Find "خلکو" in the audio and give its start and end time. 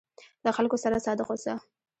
0.57-0.77